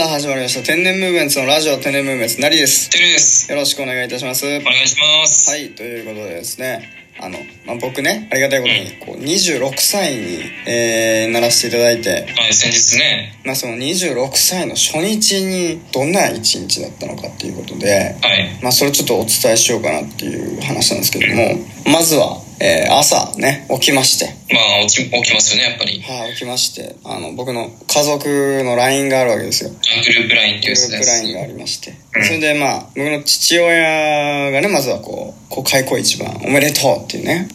[0.00, 3.52] さあ始まりました天然ムーブメンツのラジオ天然ムーブメンツなりですてるです。
[3.52, 5.50] よろしくお願いいたしますお願いします。
[5.50, 6.88] はいということでですね
[7.20, 7.36] あの、
[7.66, 13.34] まあ、僕ねありがたいことにこう26歳に、えーならせていただいて、はい、先日ね。
[13.44, 18.58] まあ、その26歳の初日にどんな一日だったのかっていうことで、はい。
[18.62, 21.58] まあ、それちょっとお伝えしようかなっていう話なんですけども
[21.92, 26.02] まずは、えー朝ね起きましてまあ、起き、起きますよね、やっぱり。
[26.02, 29.76] はい、起きましてあの僕の家族の LINE があるわけですよグ
[30.12, 31.06] ループラインっていうグループ。
[31.06, 37.48] LINE がありまして、うんそれでまあ僕の父親がねまずはこう「こう開口一番おめでとう」っていうね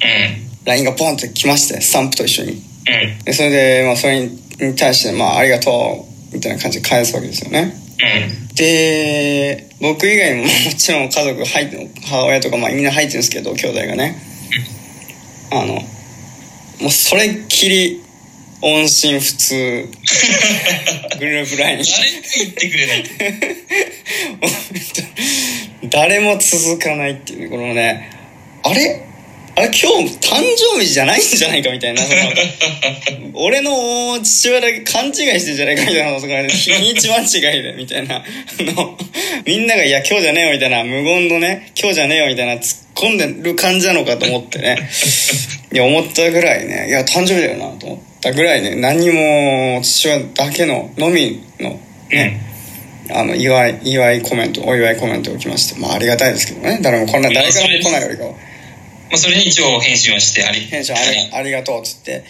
[0.63, 2.53] う LINE がポンって来ましてスタンプと一緒にん。
[2.53, 2.61] うん。
[3.25, 8.55] でそれでまあそれに対して「まあありがとう」みたいな感じで返すわけですよねうん。
[8.55, 14.34] で僕以外にももちろん家族入って母親とかまあみんな入ってるんですけど兄弟がね
[15.51, 15.73] あの
[16.81, 18.01] もうそれっきり
[18.61, 19.55] 音信不通。
[21.19, 23.03] グループ LINE 誰も言ってくれない。
[25.89, 28.09] 誰も続かないっていうねこのね
[28.63, 29.01] あれ？
[29.57, 30.43] あれ今日誕
[30.73, 32.01] 生日じゃないんじゃないかみたいな
[33.35, 38.21] 俺の父親だけ勘違いしてんじゃないかみたいなそこら日にち間違いでみたいな
[39.45, 44.77] みんなが「いや今日じゃねえよ」みたいな無言のね「今日じゃねえよ」みたいな突っ込んでる感じなのかと思ってね。
[45.71, 46.87] いや思ったぐらいね。
[46.87, 48.75] いや誕生日だよなと思ったぐらいね。
[48.75, 51.79] 何も父親だけののみの
[52.09, 52.39] ね、
[53.11, 55.79] あの祝い祝いコメントお祝いコメントを来まして。
[55.79, 56.79] まあありがたいですけどね。
[56.81, 58.31] 誰もこんな誰からも来ないよりかは。
[58.31, 58.37] ま
[59.13, 62.23] あ、それに一応返信をして、あり、返信ありありがとうっつって。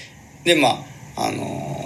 [0.43, 0.85] でま
[1.15, 1.84] ああのー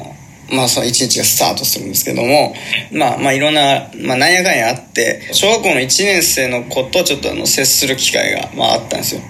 [0.52, 2.54] まあその一日がスタートするんですけども
[2.92, 9.22] まあまあいろんな、まあ、なんやかんやあって小学校の1年生の子とちょっとあの接する機会が、まあ、あったんですよ。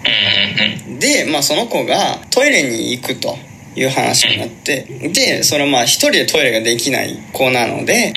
[1.00, 3.36] で、まあ、その子がトイレに行くと
[3.76, 8.14] いう話になってでそれはまあ一人でトイレができない子なので。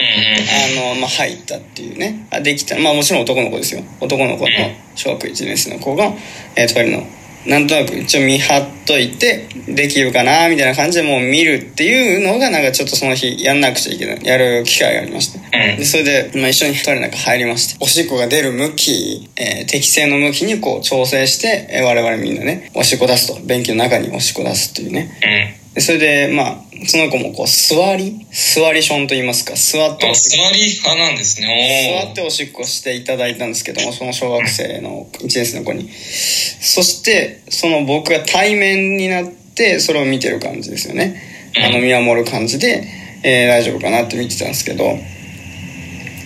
[0.53, 2.27] あの、まあ、入ったっていうね。
[2.31, 2.79] あできた。
[2.79, 3.83] まあ、もちろん男の子ですよ。
[4.01, 4.51] 男の子の
[4.95, 6.13] 小学1年生の子が、
[6.57, 7.07] えートイレの、
[7.47, 15.39] なんとなく一応見張っといて、できるかな、みたいな感じでもう見るっていうのが、なんかちょっとその日やんなくちゃいけない、やる機会がありまして。
[15.39, 23.41] うんで、それで、まあ、一緒にトイレの中入りまして、おしっこが出る向き、えー適正の向きにこう調整して、えー我々みんなね、おしっこ出すと。
[23.45, 25.11] 便器の中におしっこ出すっていうね。
[25.23, 25.62] うん。
[25.75, 26.57] でそれで、まあ、
[26.87, 30.51] その子もこう、座り座りションと言いますか、座ってあ、おしっこ。
[30.51, 31.99] 座り派なんですね。
[32.05, 35.89] お座っておしっこしていただいたんですけどもその小学生の1年生の子に。
[35.91, 41.21] そしてその僕が対面になってそれを見てる感じですよね。
[41.65, 42.87] あの見守る感じで、
[43.23, 44.99] えー大丈夫かなって見てたんですけど。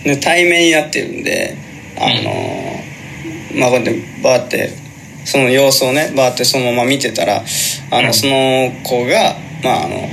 [0.03, 1.55] で対面になってるんで
[1.97, 4.86] あのーまあこうやってバーって
[5.27, 7.43] その様子をねバーってそのまま見てたら
[7.91, 10.07] あのその子がまああの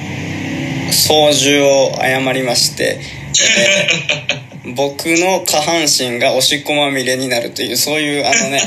[0.91, 3.01] 操縦を誤りまして、
[3.59, 8.61] え ー僕の下半身がおしっこまみれになるというそういうあのね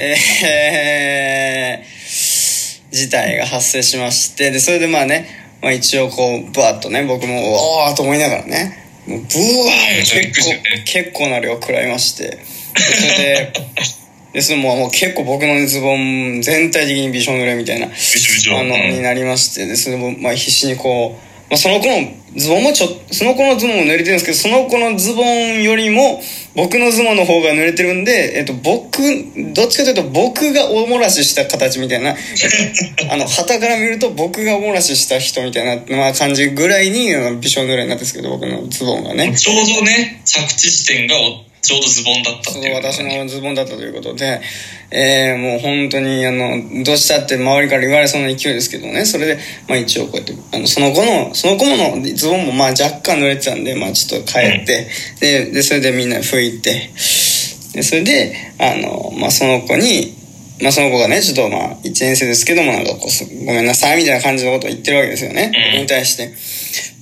[0.00, 5.26] えー、事態が発生しましてでそれでまあね、
[5.60, 12.24] まあ、一応こうバーッとね僕もおーと思いながらねもうブワー結構結構な量食らいまして。
[12.24, 12.38] で
[12.74, 13.52] それで
[14.32, 26.22] でそれももう結構僕のズボン全体的にびしょ濡れみたいなびしょびしょあの、うんになりましてでそれも、まあ、必死にこう、まあ、その子のズボンもちょその子のズボンも濡れてるんですけどその子のズボンよりも
[26.56, 29.02] 僕のズボンの方が濡れてるんで、えっと、僕
[29.52, 32.16] どっちかというと僕がおもらしした形みたいな
[33.12, 39.34] あの旗から見ると僕がおもらしした人みたいな、まあ、感じぐらいにあのびしょ濡れになってるんですけど僕のズボンがね。
[39.36, 42.74] ちょうどね、着地地点がおちょうどズボンだったっそう。
[42.74, 44.40] 私のズボンだったということで、
[44.90, 49.04] えー、もう本当にあのどうしたって周りから言われそうな勢いですけどね。
[49.06, 54.88] それで、まあ、一応こうやってあのその子のその子のズボンもまあ若干濡れてたんで、まあ、ちょっと帰って、
[55.20, 56.90] ででそれでみんな拭いて。
[57.72, 60.14] でそれであの、まあ、その子に
[60.60, 65.72] まあ、その子がねちょっとまあ1年生ですけどもなんかこうすごめんなさいみたいな感じのことを言ってるわけですよね、うん。
[65.72, 66.32] 僕に対して。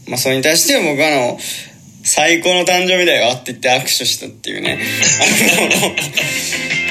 [0.09, 1.39] まあそれに対して僕はあの
[2.03, 4.79] 最高の誕生日だよって言って握手したっていうね。
[5.21, 5.25] あ
[5.87, 6.31] の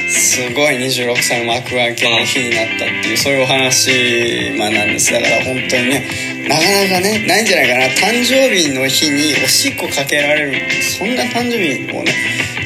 [0.10, 5.14] すごい26歳の幕開けの日になったっていうそういうお話、まあ、なんです。
[5.14, 6.04] だから本当にね
[6.48, 7.86] なかなかねないんじゃないかな。
[7.94, 12.14] 誕生日の日におしっこかけられるそんな誕生日をね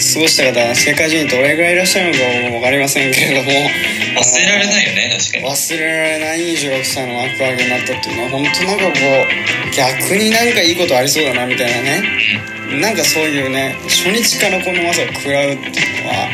[0.04, 5.46] 過ごした方は世界中にどれぐらいいらっしゃるのかも分かりませんけれども忘れられないよね、確かに。
[5.46, 12.04] 忘れられない26歳の幕開けになったっていうのは本当なんかこう逆になんかいいことありそうだなみたいなね
[12.82, 16.28] なんかそういうね初日からこのまさか食らうっていうのは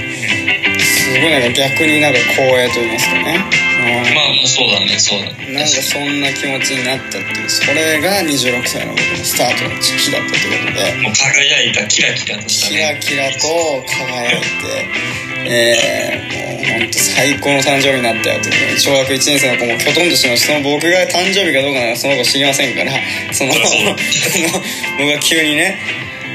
[1.10, 4.14] すすごいなんか逆になんか光栄と言いますかね、うん。
[4.14, 5.54] まあまあそうだねそうだね。
[5.54, 11.02] なんかそんな気持ちになったっていうそれが26歳の僕のスタートの時期だったということで。
[11.02, 13.48] もう輝いたキラキラとしたキラねキラと
[13.90, 20.54] 輝いてえー、もう本当最高の誕生日になったよという小学1年生の子もきょとんとしました。
[20.54, 22.92] その僕が誕生日かどうかなんかその子知りませんから
[23.34, 23.54] その
[25.00, 25.80] 僕が急にね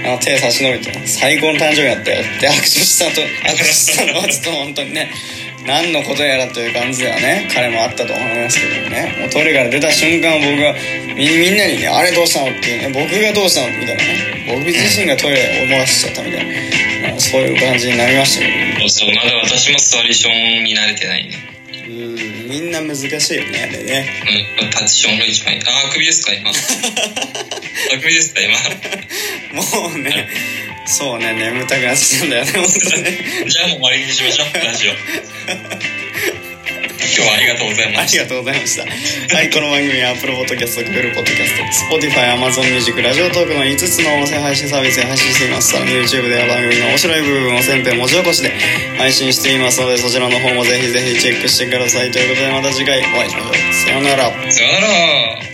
[0.05, 5.11] あの手差し伸べて「最高の誕生日だったよ」って握手したと握手したのはちょっと本当にね
[5.67, 9.17] 何のことやらという感じではね彼もあったと思いますけどもね。
[9.19, 10.75] もうトイレから出た瞬間僕が
[11.17, 14.45] みみんなにね「あれどうしたの?」っていうね僕がどうしたのみたいなね。
[14.47, 16.53] 僕自身がトイレを漏らしちゃったみたいな。
[17.19, 18.89] そういう感じになりましたけど。
[18.89, 21.39] そうまだ私も座りションに慣れてないね。
[21.87, 23.05] うんみんな難し
[23.35, 24.07] いよねあれね。
[24.61, 25.61] うんタッチションが一番いい。
[25.65, 26.51] ああくびですか今。
[26.53, 28.55] あくびですか今
[29.55, 29.63] も
[29.95, 30.29] うね
[30.87, 33.11] そうね眠たくなってきたんだよね本当にね
[33.49, 34.93] じゃあもう終わりにしましょうラジオ
[37.15, 39.37] 今日はありがとうございあましたりがとうございました。
[39.37, 45.71] はい、この番組は Apple Podcast、Google Podcast、Spotify、Amazon Music、ラジオトークの5つの音声配信サービスで配信しています。
[45.73, 48.51] さらに YouTube では番組の面白い部分を全編文字起こしで
[48.99, 52.11] 配信していますので、そちらの方もぜひぜひチェックしてください。
[52.11, 53.55] ということで、また次回お会いしましょう。
[53.73, 54.51] さようなら。
[54.51, 55.54] さよなら